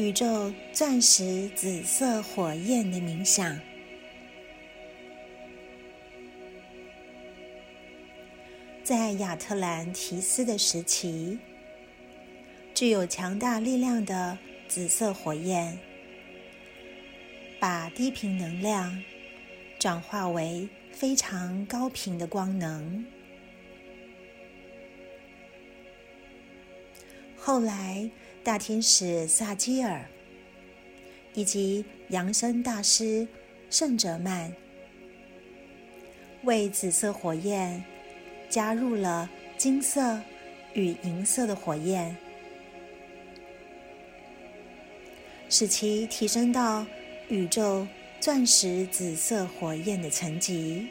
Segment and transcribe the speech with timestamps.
[0.00, 3.60] 宇宙钻石紫色火焰的冥想。
[8.82, 11.38] 在亚特兰提斯的时期，
[12.74, 15.78] 具有强大力量的紫色火焰，
[17.60, 19.04] 把低频能量
[19.78, 23.04] 转化为非常高频的光能。
[27.36, 28.10] 后来，
[28.42, 30.04] 大天使萨基尔
[31.34, 33.26] 以及扬声大师
[33.68, 34.52] 圣哲曼
[36.44, 37.82] 为紫色火焰。
[38.50, 40.20] 加入了金色
[40.74, 42.16] 与银色的火焰，
[45.48, 46.84] 使其提升到
[47.28, 47.86] 宇宙
[48.18, 50.88] 钻石紫色火焰的层级。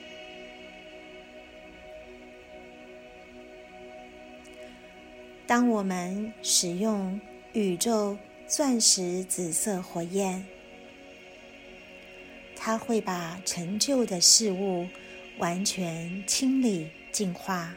[5.45, 7.20] 当我们使用
[7.53, 10.45] 宇宙钻石紫色火焰，
[12.55, 14.88] 它会把陈旧的事物
[15.38, 16.88] 完全清理。
[17.11, 17.73] 净化，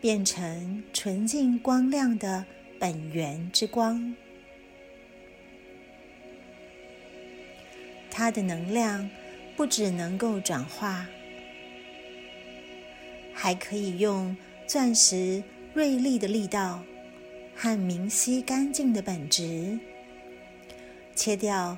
[0.00, 2.44] 变成纯净光亮的
[2.76, 4.16] 本源之光。
[8.10, 9.08] 它的能量
[9.56, 11.06] 不只能够转化，
[13.32, 15.40] 还可以用钻石
[15.72, 16.82] 锐利的力道
[17.60, 19.76] 和明晰干净的本质，
[21.16, 21.76] 切掉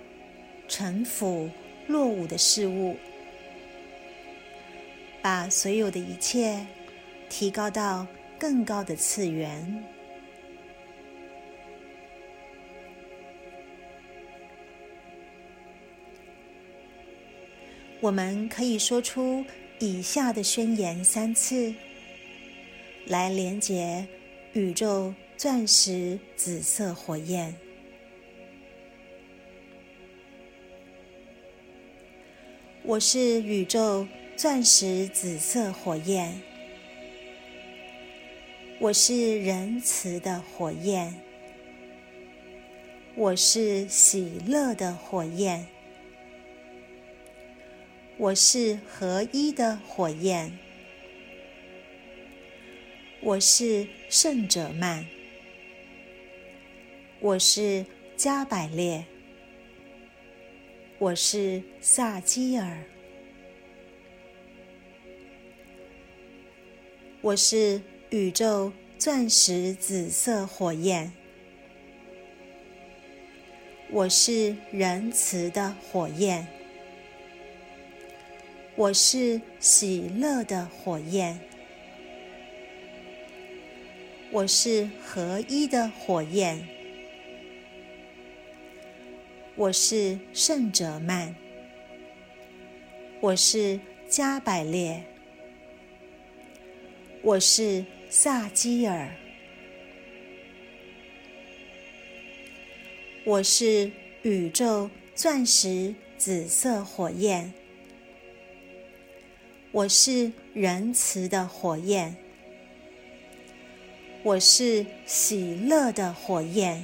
[0.69, 1.49] 沉腐
[1.87, 2.99] 落伍的事物。
[5.23, 6.67] 把所有的一切
[7.31, 8.07] 提高到
[8.39, 9.83] 更高的次元。
[18.03, 19.43] 我们可以说出
[19.79, 21.75] 以下的宣言三次，
[23.07, 24.07] 来连接
[24.53, 27.57] 宇宙钻石紫色火焰。
[32.83, 34.07] 我是宇宙。
[34.37, 36.43] 钻石紫色火焰，
[38.81, 41.15] 我是仁慈的火焰，
[43.15, 45.67] 我是喜乐的火焰，
[48.19, 50.59] 我是合一的火焰，
[53.23, 55.07] 我是圣者曼，
[57.23, 57.85] 我是
[58.17, 59.05] 加百列，
[60.99, 62.83] 我是萨基尔。
[67.21, 71.13] 我是宇宙钻石紫色火焰，
[73.91, 76.47] 我是仁慈的火焰，
[78.77, 81.39] 我是喜乐的火焰，
[84.31, 86.67] 我是合一的火焰，
[89.61, 91.35] 我是圣者曼，
[93.21, 93.79] 我是
[94.09, 95.05] 加百列。
[97.21, 99.15] 我是萨基尔，
[103.27, 107.53] 我是宇宙钻石紫色火焰，
[109.73, 112.17] 我是仁慈的火焰，
[114.23, 116.83] 我是喜乐的火焰，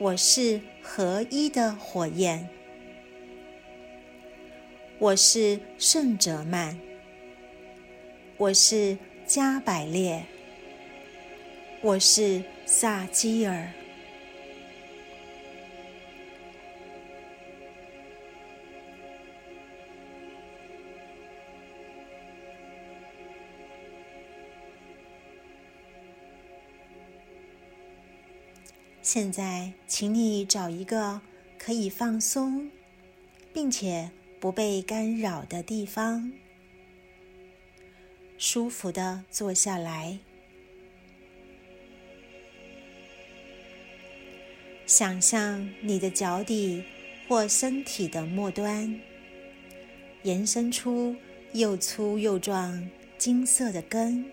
[0.00, 2.48] 我是合一的火焰，
[4.98, 6.74] 我是圣哲曼。
[8.38, 8.96] 我是
[9.26, 10.24] 加百列，
[11.82, 13.70] 我是萨基尔。
[29.12, 31.20] 现在，请你找一个
[31.58, 32.70] 可以放松，
[33.52, 34.08] 并且
[34.38, 36.30] 不被干扰的地方。
[38.38, 40.16] 舒服的坐下来，
[44.86, 46.84] 想象你的脚底
[47.26, 49.00] 或身体的末端
[50.22, 51.16] 延伸出
[51.52, 54.24] 又粗又壮金色的根，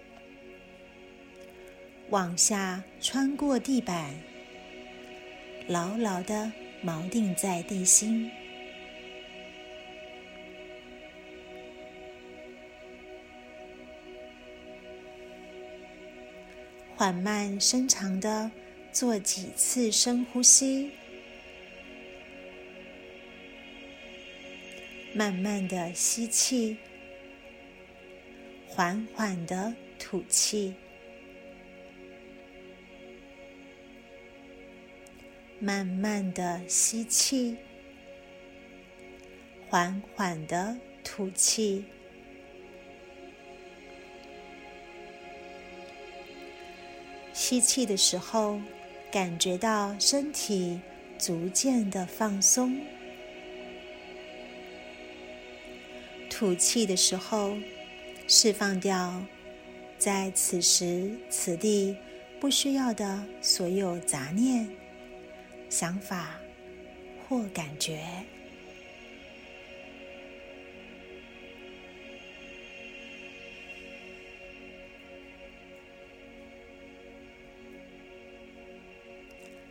[2.12, 4.14] 往下穿过地板，
[5.68, 6.52] 牢牢的
[6.84, 8.32] 锚定在地心。
[16.96, 18.50] 缓慢、深长的
[18.92, 20.90] 做几次深呼吸，
[25.14, 26.76] 慢慢的吸气，
[28.66, 30.74] 缓缓的吐气。
[35.68, 37.58] 慢慢的吸气，
[39.68, 41.84] 缓缓的吐气。
[47.34, 48.62] 吸气的时候，
[49.12, 50.80] 感觉到身体
[51.20, 52.72] 逐渐的放松；
[56.30, 57.58] 吐气的时候，
[58.26, 59.22] 释放掉
[59.98, 61.94] 在此时此地
[62.40, 64.66] 不需要的所有杂念、
[65.70, 66.40] 想法
[67.28, 68.02] 或感觉。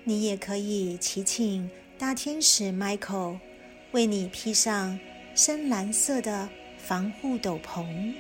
[0.09, 3.41] 你也可以祈请大天使 Michael
[3.91, 4.97] 为你披上
[5.35, 6.49] 深蓝色的
[6.79, 8.15] 防护斗篷。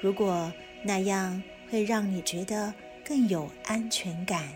[0.00, 0.50] 如果
[0.82, 2.72] 那样会让你觉得
[3.04, 4.48] 更有安全感，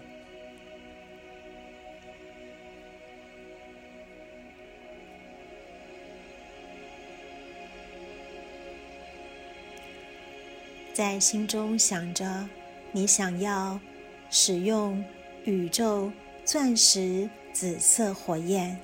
[11.01, 12.47] 在心中想着
[12.93, 13.81] 你想要
[14.29, 15.03] 使用。
[15.47, 16.13] 宇宙
[16.45, 18.79] 钻石紫色火焰，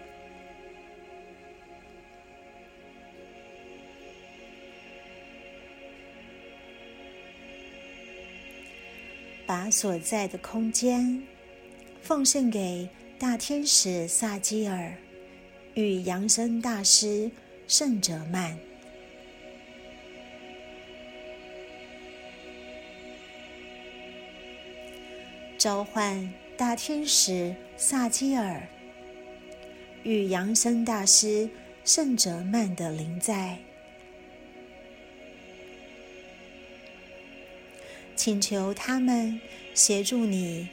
[9.45, 11.23] 把所在的空间
[12.01, 12.89] 奉献给
[13.19, 14.95] 大天使萨基尔
[15.75, 17.31] 与扬声大师
[17.69, 18.59] 圣哲曼，
[25.59, 26.33] 召唤。
[26.57, 28.67] 大天使萨基尔
[30.05, 31.51] 与扬声大师
[31.85, 33.59] 圣哲曼的灵在，
[38.15, 39.39] 请求他们
[39.75, 40.67] 协助你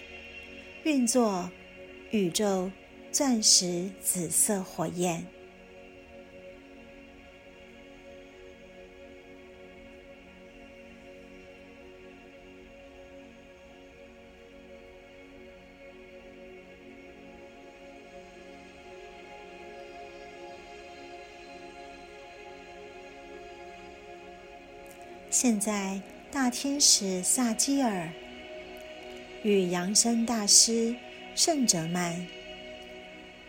[0.86, 1.52] 运作
[2.12, 2.72] 宇宙
[3.12, 5.28] 钻石紫色火焰。
[25.44, 26.00] 现在，
[26.32, 28.10] 大天使萨基尔
[29.44, 30.96] 与扬声大师
[31.36, 32.26] 圣哲曼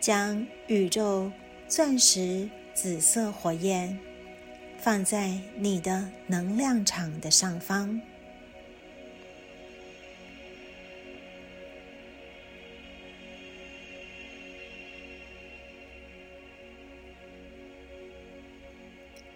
[0.01, 1.31] 将宇宙
[1.69, 3.97] 钻石紫色火焰
[4.77, 8.01] 放在你的能量场的上方。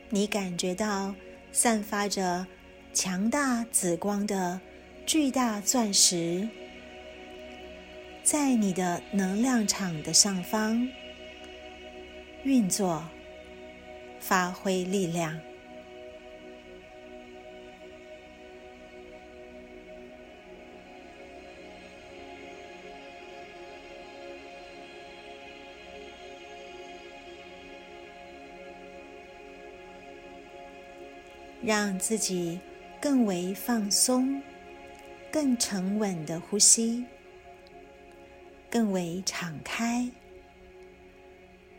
[0.10, 1.16] 你感觉到？
[1.52, 2.46] 散发着
[2.94, 4.60] 强大紫光的
[5.06, 6.48] 巨大钻石，
[8.24, 10.88] 在你的能量场的上方
[12.44, 13.04] 运作，
[14.20, 15.40] 发挥力量。
[31.70, 32.60] 让自己
[33.00, 34.42] 更为放松、
[35.32, 37.06] 更沉稳的呼吸，
[38.72, 40.10] 更为敞开，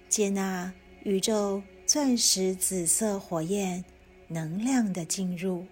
[0.09, 3.85] 接纳宇宙钻石紫色火焰
[4.29, 5.67] 能量的进入。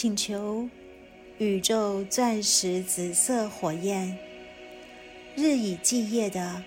[0.00, 0.70] 请求
[1.38, 4.16] 宇宙钻石紫色火焰
[5.34, 6.62] 日以继夜的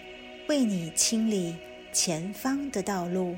[0.49, 1.55] 为你清理
[1.93, 3.37] 前方的道路，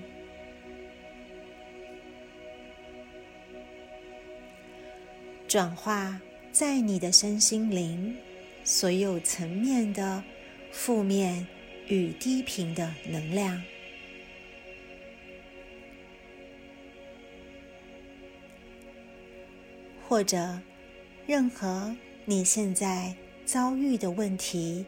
[5.48, 6.20] 转化
[6.52, 8.18] 在你的身心灵
[8.64, 10.24] 所有层面的
[10.72, 11.46] 负面
[11.88, 13.62] 与低频的能量。
[20.08, 20.60] 或者，
[21.26, 21.96] 任何
[22.26, 24.86] 你现在遭遇的问题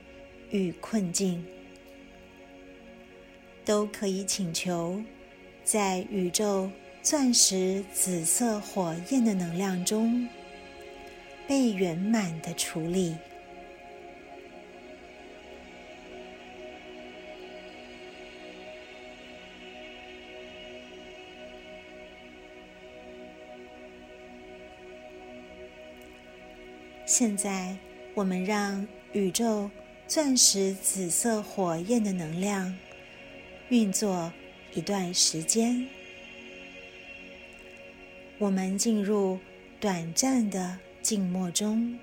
[0.51, 1.43] 与困境，
[3.63, 5.01] 都可以请求
[5.63, 6.69] 在宇宙
[7.01, 10.27] 钻石紫色火焰的能量中
[11.47, 13.15] 被圆满的处理。
[27.07, 27.77] 现在，
[28.15, 29.69] 我们让宇宙
[30.07, 32.75] 钻石紫色火焰的能量
[33.69, 34.33] 运作
[34.73, 35.87] 一段时间。
[38.39, 39.39] 我们进入
[39.79, 41.95] 短暂的静默中。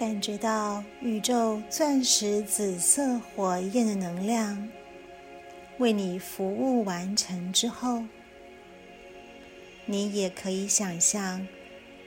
[0.00, 4.66] 感觉到宇宙钻石紫色火焰的能量
[5.76, 8.04] 为你服务完成之后，
[9.84, 11.46] 你也可以想象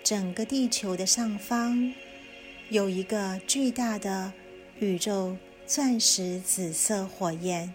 [0.03, 1.93] 整个地球的上方
[2.69, 4.33] 有一个巨大的
[4.79, 7.71] 宇宙钻石紫色火焰，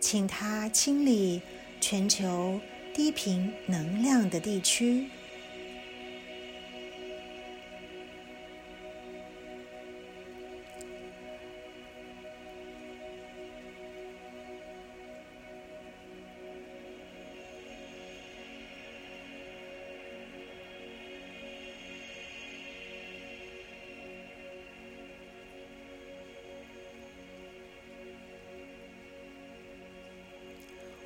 [0.00, 1.40] 请它清理
[1.80, 2.60] 全球
[2.92, 5.06] 低频能量的地区。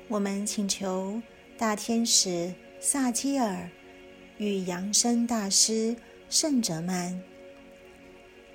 [0.09, 1.21] 我们请求
[1.57, 3.69] 大天使萨基尔
[4.37, 5.93] 与扬声大师
[6.29, 7.21] 圣哲曼，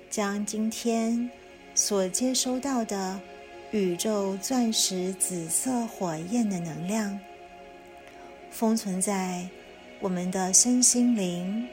[0.09, 1.29] 将今天
[1.75, 3.19] 所接收到的
[3.71, 7.19] 宇宙钻石紫色火焰的能量，
[8.49, 9.47] 封存在
[9.99, 11.67] 我们的身心灵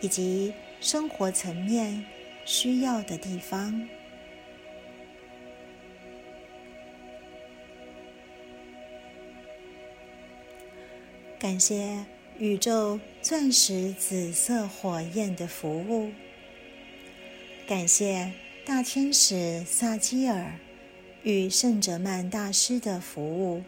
[0.00, 2.04] 以及生活层面
[2.44, 3.88] 需要的地方。
[11.44, 12.02] 感谢
[12.38, 16.10] 宇宙钻石紫色火焰的服务，
[17.68, 18.32] 感谢
[18.64, 20.52] 大天使萨基尔
[21.22, 23.62] 与圣哲曼大师的服务。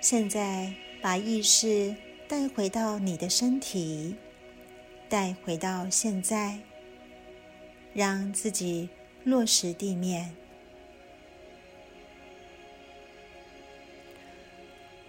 [0.00, 1.94] 现在，把意识
[2.26, 4.16] 带回到你的身体，
[5.08, 6.58] 带回到现在。
[7.96, 8.90] 让自己
[9.24, 10.30] 落实地面。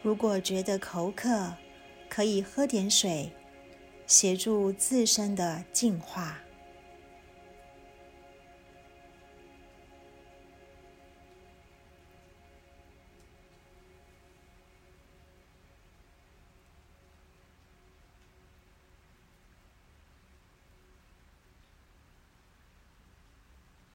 [0.02, 1.54] 如果觉得口渴，
[2.08, 3.30] 可以喝点水，
[4.06, 6.39] 协助自身的净化。